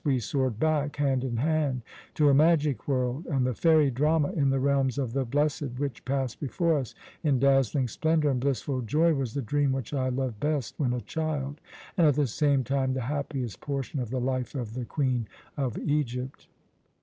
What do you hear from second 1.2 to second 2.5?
in hand, to a